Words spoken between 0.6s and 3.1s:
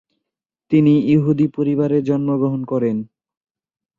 তিনি ইহুদী পরিবারে জন্মগ্রহণ করেন।